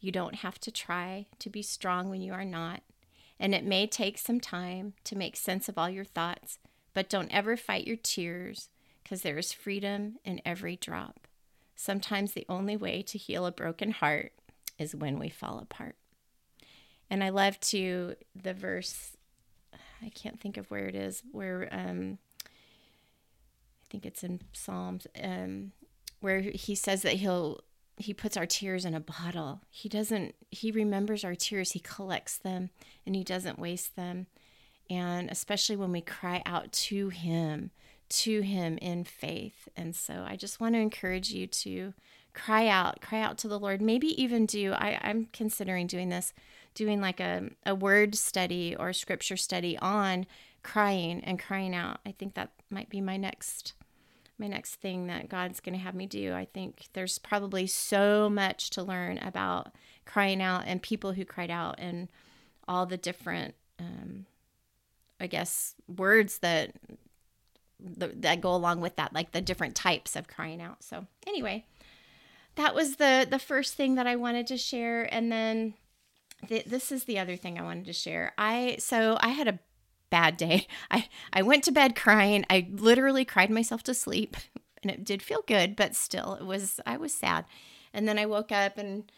You 0.00 0.12
don't 0.12 0.36
have 0.36 0.58
to 0.60 0.70
try 0.70 1.26
to 1.38 1.50
be 1.50 1.62
strong 1.62 2.08
when 2.08 2.20
you 2.20 2.32
are 2.32 2.44
not. 2.44 2.82
And 3.40 3.54
it 3.54 3.64
may 3.64 3.86
take 3.86 4.18
some 4.18 4.40
time 4.40 4.94
to 5.04 5.16
make 5.16 5.36
sense 5.36 5.68
of 5.68 5.78
all 5.78 5.88
your 5.88 6.04
thoughts, 6.04 6.58
but 6.94 7.08
don't 7.08 7.32
ever 7.32 7.56
fight 7.56 7.86
your 7.86 7.96
tears 7.96 8.68
because 9.02 9.22
there 9.22 9.38
is 9.38 9.52
freedom 9.52 10.16
in 10.24 10.40
every 10.44 10.76
drop. 10.76 11.26
Sometimes 11.74 12.32
the 12.32 12.46
only 12.48 12.76
way 12.76 13.02
to 13.02 13.18
heal 13.18 13.46
a 13.46 13.52
broken 13.52 13.92
heart 13.92 14.32
is 14.78 14.94
when 14.94 15.18
we 15.18 15.28
fall 15.28 15.58
apart. 15.58 15.96
And 17.10 17.24
I 17.24 17.30
love 17.30 17.58
to 17.60 18.16
the 18.34 18.52
verse, 18.52 19.16
I 20.02 20.10
can't 20.10 20.40
think 20.40 20.56
of 20.56 20.70
where 20.70 20.86
it 20.86 20.94
is, 20.94 21.22
where 21.32 21.68
um, 21.72 22.18
I 22.44 23.86
think 23.90 24.04
it's 24.04 24.22
in 24.22 24.40
Psalms, 24.52 25.06
um, 25.22 25.72
where 26.20 26.40
he 26.40 26.74
says 26.74 27.02
that 27.02 27.14
he'll 27.14 27.60
he 27.96 28.14
puts 28.14 28.36
our 28.36 28.46
tears 28.46 28.84
in 28.84 28.94
a 28.94 29.00
bottle. 29.00 29.62
He 29.70 29.88
doesn't 29.88 30.34
he 30.50 30.70
remembers 30.70 31.24
our 31.24 31.34
tears, 31.34 31.72
he 31.72 31.80
collects 31.80 32.36
them 32.38 32.70
and 33.06 33.16
he 33.16 33.24
doesn't 33.24 33.58
waste 33.58 33.96
them. 33.96 34.26
And 34.90 35.30
especially 35.30 35.76
when 35.76 35.92
we 35.92 36.00
cry 36.00 36.42
out 36.46 36.72
to 36.72 37.08
him, 37.10 37.70
to 38.08 38.40
him 38.40 38.78
in 38.78 39.04
faith. 39.04 39.68
And 39.76 39.94
so 39.94 40.24
I 40.26 40.36
just 40.36 40.60
want 40.60 40.74
to 40.74 40.80
encourage 40.80 41.30
you 41.30 41.46
to 41.46 41.94
cry 42.32 42.68
out, 42.68 43.00
cry 43.00 43.20
out 43.20 43.36
to 43.38 43.48
the 43.48 43.58
Lord. 43.58 43.82
Maybe 43.82 44.20
even 44.20 44.46
do 44.46 44.72
I, 44.72 44.98
I'm 45.02 45.28
considering 45.32 45.86
doing 45.86 46.08
this, 46.08 46.32
doing 46.74 47.00
like 47.00 47.20
a, 47.20 47.50
a 47.66 47.74
word 47.74 48.14
study 48.14 48.74
or 48.78 48.92
scripture 48.92 49.36
study 49.36 49.76
on 49.78 50.26
crying 50.62 51.22
and 51.24 51.38
crying 51.38 51.74
out. 51.74 52.00
I 52.06 52.12
think 52.12 52.34
that 52.34 52.52
might 52.70 52.88
be 52.88 53.00
my 53.00 53.16
next 53.16 53.74
my 54.38 54.46
next 54.46 54.76
thing 54.76 55.08
that 55.08 55.28
God's 55.28 55.60
going 55.60 55.76
to 55.76 55.82
have 55.82 55.94
me 55.94 56.06
do. 56.06 56.32
I 56.32 56.44
think 56.44 56.86
there's 56.92 57.18
probably 57.18 57.66
so 57.66 58.30
much 58.30 58.70
to 58.70 58.82
learn 58.82 59.18
about 59.18 59.72
crying 60.04 60.40
out 60.40 60.62
and 60.66 60.80
people 60.80 61.12
who 61.12 61.24
cried 61.24 61.50
out 61.50 61.74
and 61.78 62.08
all 62.68 62.86
the 62.86 62.96
different, 62.96 63.54
I 65.20 65.26
guess, 65.26 65.74
words 65.86 66.38
that 66.38 66.72
that 67.80 68.40
go 68.40 68.52
along 68.54 68.80
with 68.80 68.96
that, 68.96 69.12
like 69.12 69.30
the 69.30 69.40
different 69.40 69.76
types 69.76 70.16
of 70.16 70.26
crying 70.26 70.60
out. 70.60 70.82
So 70.82 71.06
anyway, 71.26 71.64
that 72.56 72.74
was 72.74 72.96
the 72.96 73.26
the 73.28 73.38
first 73.38 73.74
thing 73.74 73.94
that 73.94 74.06
I 74.06 74.16
wanted 74.16 74.46
to 74.48 74.56
share, 74.56 75.02
and 75.12 75.30
then 75.30 75.74
th- 76.48 76.64
this 76.64 76.90
is 76.90 77.04
the 77.04 77.18
other 77.18 77.36
thing 77.36 77.58
I 77.58 77.62
wanted 77.62 77.86
to 77.86 77.92
share. 77.92 78.32
I 78.36 78.76
so 78.78 79.16
I 79.20 79.28
had 79.28 79.48
a 79.48 79.58
bad 80.10 80.36
day. 80.36 80.66
I, 80.90 81.08
I 81.32 81.42
went 81.42 81.64
to 81.64 81.72
bed 81.72 81.96
crying. 81.96 82.44
I 82.50 82.68
literally 82.70 83.24
cried 83.24 83.50
myself 83.50 83.82
to 83.84 83.94
sleep 83.94 84.36
and 84.82 84.90
it 84.90 85.04
did 85.04 85.22
feel 85.22 85.42
good, 85.46 85.76
but 85.76 85.94
still 85.94 86.34
it 86.34 86.44
was 86.44 86.80
I 86.86 86.96
was 86.96 87.12
sad. 87.12 87.44
And 87.92 88.06
then 88.06 88.18
I 88.18 88.26
woke 88.26 88.52
up 88.52 88.76
and, 88.78 88.88
and 88.88 89.12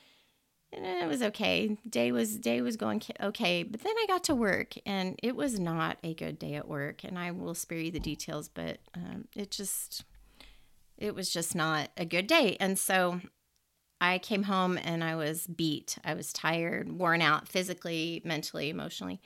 it 0.73 1.09
was 1.09 1.23
okay. 1.23 1.77
Day 1.89 2.13
was 2.13 2.37
day 2.37 2.61
was 2.61 2.77
going 2.77 3.03
okay, 3.21 3.63
but 3.63 3.83
then 3.83 3.95
I 3.97 4.07
got 4.07 4.25
to 4.25 4.35
work 4.35 4.75
and 4.87 5.19
it 5.23 5.35
was 5.35 5.59
not 5.59 5.99
a 6.05 6.15
good 6.15 6.39
day 6.39 6.55
at 6.55 6.69
work. 6.69 7.05
And 7.05 7.19
I 7.19 7.33
will 7.33 7.55
spare 7.55 7.79
you 7.79 7.91
the 7.91 8.01
details, 8.01 8.49
but 8.49 8.79
um, 8.95 9.27
it 9.35 9.51
just 9.51 10.05
it 10.97 11.15
was 11.15 11.31
just 11.31 11.55
not 11.55 11.89
a 11.97 12.05
good 12.05 12.27
day. 12.27 12.57
And 12.61 12.79
so 12.79 13.21
I 14.01 14.19
came 14.19 14.45
home 14.45 14.79
and 14.83 15.03
I 15.03 15.17
was 15.17 15.47
beat. 15.47 15.99
I 16.05 16.15
was 16.15 16.33
tired, 16.33 16.93
worn 16.93 17.21
out 17.21 17.49
physically, 17.49 18.23
mentally, 18.25 18.71
emotionally. 18.71 19.21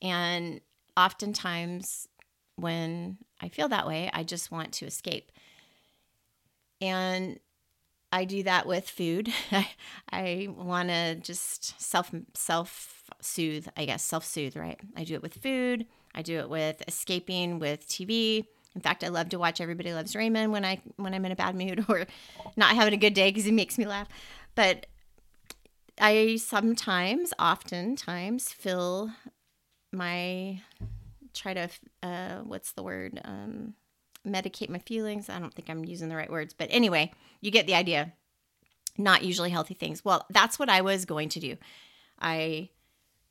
And 0.00 0.60
oftentimes 0.96 2.08
when 2.56 3.18
I 3.40 3.48
feel 3.48 3.68
that 3.68 3.86
way, 3.86 4.10
I 4.12 4.24
just 4.24 4.50
want 4.50 4.72
to 4.74 4.86
escape. 4.86 5.30
And 6.80 7.38
I 8.16 8.24
do 8.24 8.44
that 8.44 8.66
with 8.66 8.88
food. 8.88 9.30
I, 10.10 10.48
want 10.50 10.88
to 10.88 11.16
just 11.16 11.78
self 11.78 12.10
self 12.32 13.10
soothe, 13.20 13.68
I 13.76 13.84
guess, 13.84 14.02
self 14.02 14.24
soothe, 14.24 14.56
right? 14.56 14.80
I 14.96 15.04
do 15.04 15.12
it 15.12 15.22
with 15.22 15.34
food. 15.34 15.84
I 16.14 16.22
do 16.22 16.38
it 16.38 16.48
with 16.48 16.82
escaping 16.88 17.58
with 17.58 17.86
TV. 17.86 18.46
In 18.74 18.80
fact, 18.80 19.04
I 19.04 19.08
love 19.08 19.28
to 19.30 19.38
watch 19.38 19.60
Everybody 19.60 19.92
Loves 19.92 20.16
Raymond 20.16 20.50
when 20.50 20.64
I 20.64 20.80
when 20.96 21.12
I'm 21.12 21.26
in 21.26 21.32
a 21.32 21.36
bad 21.36 21.56
mood 21.56 21.84
or 21.90 22.06
not 22.56 22.74
having 22.74 22.94
a 22.94 22.96
good 22.96 23.12
day 23.12 23.28
because 23.28 23.44
he 23.44 23.52
makes 23.52 23.76
me 23.76 23.86
laugh. 23.86 24.08
But 24.54 24.86
I 26.00 26.36
sometimes, 26.36 27.34
oftentimes, 27.38 28.50
fill 28.50 29.10
my 29.92 30.62
try 31.34 31.52
to 31.52 31.68
uh, 32.02 32.36
what's 32.44 32.72
the 32.72 32.82
word 32.82 33.20
um, 33.26 33.74
medicate 34.26 34.68
my 34.68 34.78
feelings. 34.80 35.28
I 35.28 35.38
don't 35.38 35.54
think 35.54 35.70
I'm 35.70 35.84
using 35.84 36.08
the 36.08 36.16
right 36.16 36.30
words, 36.30 36.54
but 36.54 36.68
anyway, 36.70 37.12
you 37.40 37.50
get 37.50 37.66
the 37.66 37.74
idea. 37.74 38.12
Not 38.98 39.24
usually 39.24 39.50
healthy 39.50 39.74
things. 39.74 40.04
Well, 40.04 40.26
that's 40.30 40.58
what 40.58 40.68
I 40.68 40.80
was 40.80 41.04
going 41.04 41.28
to 41.30 41.40
do. 41.40 41.56
I 42.18 42.70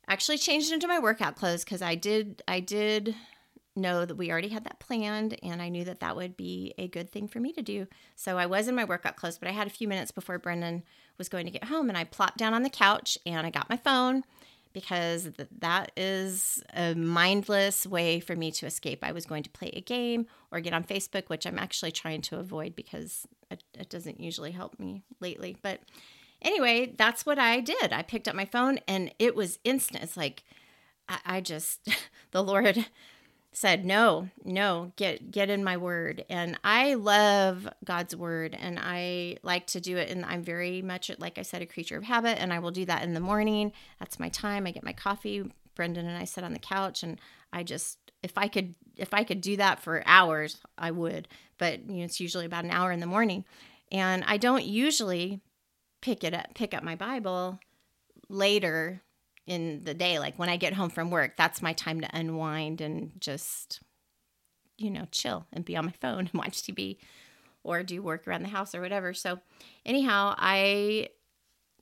actually 0.08 0.38
changed 0.38 0.72
into 0.72 0.86
my 0.86 0.98
workout 0.98 1.36
clothes 1.36 1.64
because 1.64 1.82
I 1.82 1.96
did 1.96 2.42
I 2.46 2.60
did 2.60 3.14
know 3.74 4.06
that 4.06 4.14
we 4.14 4.30
already 4.30 4.48
had 4.48 4.64
that 4.64 4.80
planned 4.80 5.36
and 5.42 5.60
I 5.60 5.68
knew 5.68 5.84
that 5.84 6.00
that 6.00 6.16
would 6.16 6.36
be 6.36 6.72
a 6.78 6.88
good 6.88 7.10
thing 7.10 7.28
for 7.28 7.40
me 7.40 7.52
to 7.52 7.62
do. 7.62 7.86
So 8.14 8.38
I 8.38 8.46
was 8.46 8.68
in 8.68 8.74
my 8.74 8.84
workout 8.84 9.16
clothes, 9.16 9.38
but 9.38 9.48
I 9.48 9.52
had 9.52 9.66
a 9.66 9.70
few 9.70 9.86
minutes 9.86 10.10
before 10.10 10.38
Brendan 10.38 10.82
was 11.18 11.28
going 11.28 11.44
to 11.44 11.52
get 11.52 11.64
home 11.64 11.88
and 11.88 11.98
I 11.98 12.04
plopped 12.04 12.38
down 12.38 12.54
on 12.54 12.62
the 12.62 12.70
couch 12.70 13.18
and 13.26 13.46
I 13.46 13.50
got 13.50 13.68
my 13.68 13.76
phone 13.76 14.24
because 14.76 15.22
th- 15.22 15.48
that 15.60 15.90
is 15.96 16.62
a 16.74 16.94
mindless 16.94 17.86
way 17.86 18.20
for 18.20 18.36
me 18.36 18.50
to 18.50 18.66
escape. 18.66 19.02
I 19.02 19.10
was 19.10 19.24
going 19.24 19.42
to 19.44 19.48
play 19.48 19.70
a 19.74 19.80
game 19.80 20.26
or 20.52 20.60
get 20.60 20.74
on 20.74 20.84
Facebook, 20.84 21.30
which 21.30 21.46
I'm 21.46 21.58
actually 21.58 21.92
trying 21.92 22.20
to 22.20 22.38
avoid 22.38 22.76
because 22.76 23.26
it, 23.50 23.64
it 23.72 23.88
doesn't 23.88 24.20
usually 24.20 24.50
help 24.50 24.78
me 24.78 25.02
lately. 25.18 25.56
But 25.62 25.80
anyway, 26.42 26.92
that's 26.94 27.24
what 27.24 27.38
I 27.38 27.60
did. 27.60 27.90
I 27.90 28.02
picked 28.02 28.28
up 28.28 28.34
my 28.34 28.44
phone 28.44 28.78
and 28.86 29.14
it 29.18 29.34
was 29.34 29.58
instant. 29.64 30.04
It's 30.04 30.14
like, 30.14 30.44
I, 31.08 31.20
I 31.24 31.40
just, 31.40 31.88
the 32.32 32.44
Lord 32.44 32.84
said 33.56 33.86
no 33.86 34.28
no 34.44 34.92
get 34.96 35.30
get 35.30 35.48
in 35.48 35.64
my 35.64 35.78
word. 35.78 36.22
And 36.28 36.58
i 36.62 36.92
love 36.92 37.66
god's 37.86 38.14
word 38.14 38.54
and 38.54 38.78
i 38.78 39.38
like 39.42 39.66
to 39.68 39.80
do 39.80 39.96
it 39.96 40.10
and 40.10 40.26
i'm 40.26 40.42
very 40.42 40.82
much 40.82 41.10
like 41.18 41.38
i 41.38 41.42
said 41.42 41.62
a 41.62 41.66
creature 41.66 41.96
of 41.96 42.04
habit 42.04 42.38
and 42.38 42.52
i 42.52 42.58
will 42.58 42.70
do 42.70 42.84
that 42.84 43.02
in 43.02 43.14
the 43.14 43.20
morning. 43.20 43.72
That's 43.98 44.20
my 44.20 44.28
time. 44.28 44.66
I 44.66 44.72
get 44.72 44.84
my 44.84 44.92
coffee. 44.92 45.50
Brendan 45.74 46.06
and 46.06 46.18
i 46.18 46.24
sit 46.24 46.44
on 46.44 46.52
the 46.52 46.58
couch 46.58 47.02
and 47.02 47.18
i 47.50 47.62
just 47.62 47.98
if 48.22 48.36
i 48.36 48.46
could 48.46 48.74
if 48.98 49.14
i 49.14 49.24
could 49.24 49.40
do 49.40 49.56
that 49.56 49.80
for 49.80 50.02
hours 50.04 50.58
i 50.76 50.90
would. 50.90 51.26
But 51.56 51.88
you 51.88 52.00
know 52.00 52.04
it's 52.04 52.20
usually 52.20 52.44
about 52.44 52.64
an 52.64 52.70
hour 52.70 52.92
in 52.92 53.00
the 53.00 53.06
morning. 53.06 53.46
And 53.90 54.22
i 54.26 54.36
don't 54.36 54.66
usually 54.66 55.40
pick 56.02 56.24
it 56.24 56.34
up 56.34 56.52
pick 56.54 56.74
up 56.74 56.82
my 56.82 56.94
bible 56.94 57.58
later 58.28 59.00
in 59.46 59.84
the 59.84 59.94
day 59.94 60.18
like 60.18 60.38
when 60.38 60.48
i 60.48 60.56
get 60.56 60.72
home 60.72 60.90
from 60.90 61.10
work 61.10 61.36
that's 61.36 61.62
my 61.62 61.72
time 61.72 62.00
to 62.00 62.16
unwind 62.16 62.80
and 62.80 63.12
just 63.20 63.80
you 64.76 64.90
know 64.90 65.06
chill 65.10 65.46
and 65.52 65.64
be 65.64 65.76
on 65.76 65.84
my 65.84 65.94
phone 66.00 66.20
and 66.20 66.30
watch 66.34 66.62
tv 66.62 66.98
or 67.66 67.82
do 67.82 68.00
work 68.00 68.26
around 68.26 68.42
the 68.42 68.48
house 68.48 68.74
or 68.74 68.80
whatever. 68.80 69.12
So 69.12 69.40
anyhow 69.84 70.34
i 70.38 71.08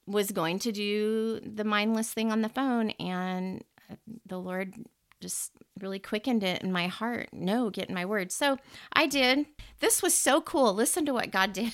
was 0.06 0.32
going 0.32 0.58
to 0.60 0.72
do 0.72 1.40
the 1.40 1.64
mindless 1.64 2.12
thing 2.12 2.32
on 2.32 2.42
the 2.42 2.48
phone 2.48 2.90
and 2.90 3.64
uh, 3.90 3.96
the 4.26 4.38
lord 4.38 4.74
just 5.20 5.52
really 5.80 5.98
quickened 5.98 6.42
it 6.42 6.62
in 6.62 6.70
my 6.70 6.86
heart. 6.86 7.28
No 7.32 7.70
get 7.70 7.88
in 7.88 7.94
my 7.94 8.04
word. 8.04 8.32
So 8.32 8.58
i 8.92 9.06
did. 9.06 9.46
This 9.80 10.02
was 10.02 10.14
so 10.14 10.40
cool. 10.40 10.74
Listen 10.74 11.06
to 11.06 11.14
what 11.14 11.30
god 11.30 11.52
did. 11.60 11.72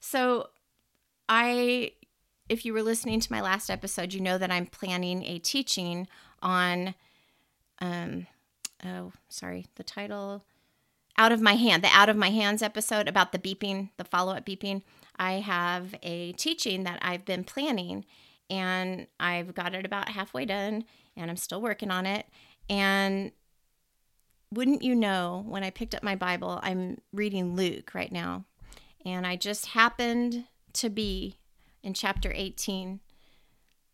So 0.00 0.48
i 1.28 1.92
if 2.48 2.64
you 2.64 2.72
were 2.72 2.82
listening 2.82 3.20
to 3.20 3.32
my 3.32 3.40
last 3.40 3.70
episode, 3.70 4.12
you 4.12 4.20
know 4.20 4.38
that 4.38 4.50
I'm 4.50 4.66
planning 4.66 5.24
a 5.24 5.38
teaching 5.38 6.08
on, 6.42 6.94
um, 7.80 8.26
oh, 8.84 9.12
sorry, 9.28 9.66
the 9.76 9.84
title, 9.84 10.44
Out 11.16 11.32
of 11.32 11.40
My 11.40 11.54
Hand, 11.54 11.82
the 11.82 11.88
Out 11.88 12.08
of 12.08 12.16
My 12.16 12.30
Hands 12.30 12.62
episode 12.62 13.08
about 13.08 13.32
the 13.32 13.38
beeping, 13.38 13.90
the 13.96 14.04
follow 14.04 14.34
up 14.34 14.44
beeping. 14.44 14.82
I 15.16 15.34
have 15.34 15.94
a 16.02 16.32
teaching 16.32 16.84
that 16.84 16.98
I've 17.02 17.24
been 17.24 17.44
planning 17.44 18.04
and 18.50 19.06
I've 19.18 19.54
got 19.54 19.74
it 19.74 19.86
about 19.86 20.10
halfway 20.10 20.44
done 20.44 20.84
and 21.16 21.30
I'm 21.30 21.36
still 21.36 21.62
working 21.62 21.90
on 21.90 22.06
it. 22.06 22.26
And 22.68 23.32
wouldn't 24.52 24.82
you 24.82 24.94
know, 24.94 25.44
when 25.48 25.64
I 25.64 25.70
picked 25.70 25.94
up 25.94 26.02
my 26.02 26.16
Bible, 26.16 26.60
I'm 26.62 26.98
reading 27.12 27.56
Luke 27.56 27.94
right 27.94 28.12
now. 28.12 28.44
And 29.04 29.26
I 29.26 29.36
just 29.36 29.66
happened 29.66 30.44
to 30.74 30.90
be 30.90 31.36
in 31.82 31.94
chapter 31.94 32.32
18 32.34 33.00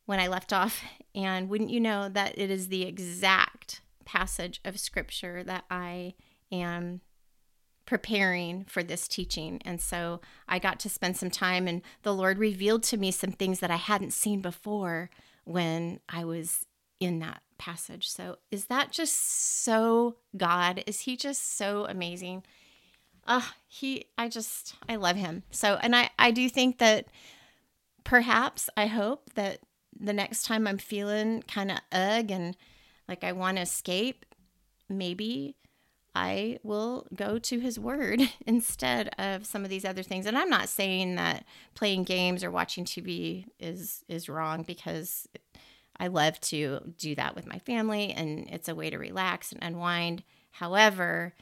when 0.06 0.20
I 0.20 0.26
left 0.28 0.52
off. 0.52 0.82
And 1.14 1.48
wouldn't 1.48 1.70
you 1.70 1.80
know 1.80 2.08
that 2.08 2.38
it 2.38 2.48
is 2.48 2.68
the 2.68 2.84
exact 2.84 3.80
passage 4.04 4.60
of 4.64 4.78
scripture 4.78 5.42
that 5.42 5.64
I 5.68 6.14
am 6.52 7.00
preparing 7.88 8.66
for 8.66 8.82
this 8.82 9.08
teaching. 9.08 9.60
And 9.64 9.80
so 9.80 10.20
I 10.46 10.58
got 10.58 10.78
to 10.80 10.90
spend 10.90 11.16
some 11.16 11.30
time, 11.30 11.66
and 11.66 11.82
the 12.02 12.14
Lord 12.14 12.38
revealed 12.38 12.82
to 12.84 12.98
me 12.98 13.10
some 13.10 13.32
things 13.32 13.60
that 13.60 13.70
I 13.70 13.76
hadn't 13.76 14.12
seen 14.12 14.42
before 14.42 15.10
when 15.44 15.98
I 16.08 16.24
was 16.24 16.66
in 17.00 17.18
that 17.20 17.40
passage. 17.56 18.08
So, 18.10 18.36
is 18.50 18.66
that 18.66 18.92
just 18.92 19.64
so 19.64 20.16
God? 20.36 20.84
Is 20.86 21.00
He 21.00 21.16
just 21.16 21.56
so 21.56 21.86
amazing? 21.86 22.44
Uh, 23.26 23.40
He, 23.66 24.04
I 24.18 24.28
just, 24.28 24.74
I 24.88 24.96
love 24.96 25.16
Him. 25.16 25.42
So, 25.50 25.78
and 25.82 25.96
I, 25.96 26.10
I 26.18 26.30
do 26.30 26.48
think 26.50 26.78
that 26.78 27.06
perhaps, 28.08 28.70
I 28.74 28.86
hope 28.86 29.34
that 29.34 29.60
the 30.00 30.14
next 30.14 30.46
time 30.46 30.66
I'm 30.66 30.78
feeling 30.78 31.42
kind 31.42 31.70
of 31.70 31.78
ugh 31.92 32.30
and 32.30 32.56
like 33.06 33.22
I 33.22 33.32
want 33.32 33.58
to 33.58 33.62
escape, 33.62 34.24
maybe 34.88 35.56
I 36.14 36.58
will 36.62 37.06
go 37.14 37.38
to 37.38 37.60
his 37.60 37.78
word 37.78 38.22
instead 38.46 39.10
of 39.18 39.44
some 39.44 39.62
of 39.62 39.68
these 39.68 39.84
other 39.84 40.02
things. 40.02 40.24
And 40.24 40.38
I'm 40.38 40.48
not 40.48 40.70
saying 40.70 41.16
that 41.16 41.44
playing 41.74 42.04
games 42.04 42.42
or 42.42 42.50
watching 42.50 42.86
TV 42.86 43.44
is 43.60 44.04
is 44.08 44.28
wrong 44.28 44.62
because 44.62 45.28
I 46.00 46.06
love 46.06 46.40
to 46.40 46.94
do 46.96 47.14
that 47.16 47.36
with 47.36 47.46
my 47.46 47.58
family 47.58 48.12
and 48.12 48.48
it's 48.48 48.70
a 48.70 48.74
way 48.74 48.88
to 48.88 48.96
relax 48.96 49.52
and 49.52 49.62
unwind. 49.62 50.22
However, 50.52 51.34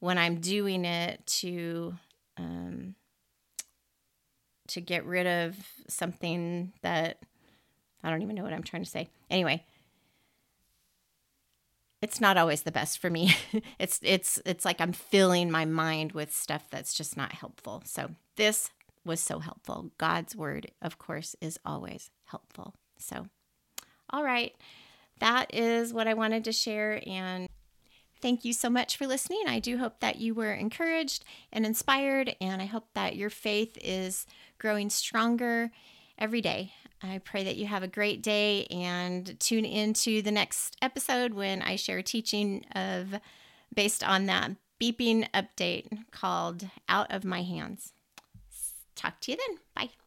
when 0.00 0.16
I'm 0.16 0.40
doing 0.40 0.86
it 0.86 1.26
to 1.26 1.96
um, 2.38 2.94
to 4.68 4.80
get 4.80 5.04
rid 5.04 5.26
of 5.26 5.56
something 5.88 6.72
that 6.82 7.18
I 8.02 8.10
don't 8.10 8.22
even 8.22 8.34
know 8.34 8.42
what 8.42 8.52
I'm 8.52 8.62
trying 8.62 8.84
to 8.84 8.90
say. 8.90 9.08
Anyway, 9.30 9.64
it's 12.02 12.20
not 12.20 12.36
always 12.36 12.62
the 12.62 12.72
best 12.72 12.98
for 12.98 13.08
me. 13.10 13.34
it's 13.78 13.98
it's 14.02 14.40
it's 14.44 14.64
like 14.64 14.80
I'm 14.80 14.92
filling 14.92 15.50
my 15.50 15.64
mind 15.64 16.12
with 16.12 16.34
stuff 16.34 16.66
that's 16.70 16.94
just 16.94 17.16
not 17.16 17.32
helpful. 17.32 17.82
So 17.86 18.10
this 18.36 18.70
was 19.04 19.20
so 19.20 19.38
helpful. 19.38 19.90
God's 19.98 20.36
word, 20.36 20.70
of 20.82 20.98
course, 20.98 21.34
is 21.40 21.58
always 21.64 22.10
helpful. 22.26 22.74
So 22.98 23.26
all 24.10 24.22
right. 24.22 24.54
That 25.20 25.54
is 25.54 25.94
what 25.94 26.08
I 26.08 26.14
wanted 26.14 26.44
to 26.44 26.52
share 26.52 27.00
and 27.06 27.48
thank 28.24 28.42
you 28.42 28.54
so 28.54 28.70
much 28.70 28.96
for 28.96 29.06
listening. 29.06 29.42
I 29.46 29.58
do 29.58 29.76
hope 29.76 30.00
that 30.00 30.16
you 30.16 30.32
were 30.32 30.54
encouraged 30.54 31.26
and 31.52 31.66
inspired 31.66 32.34
and 32.40 32.62
I 32.62 32.64
hope 32.64 32.86
that 32.94 33.16
your 33.16 33.28
faith 33.28 33.76
is 33.82 34.24
growing 34.56 34.88
stronger 34.88 35.70
every 36.18 36.40
day. 36.40 36.72
I 37.02 37.18
pray 37.18 37.44
that 37.44 37.56
you 37.56 37.66
have 37.66 37.82
a 37.82 37.86
great 37.86 38.22
day 38.22 38.64
and 38.70 39.38
tune 39.38 39.66
into 39.66 40.22
the 40.22 40.30
next 40.30 40.74
episode 40.80 41.34
when 41.34 41.60
I 41.60 41.76
share 41.76 41.98
a 41.98 42.02
teaching 42.02 42.64
of 42.74 43.20
based 43.74 44.02
on 44.02 44.24
that 44.24 44.52
beeping 44.80 45.28
update 45.32 46.10
called 46.10 46.66
Out 46.88 47.12
of 47.12 47.26
My 47.26 47.42
Hands. 47.42 47.92
Talk 48.96 49.20
to 49.20 49.32
you 49.32 49.36
then. 49.36 49.58
Bye. 49.74 50.03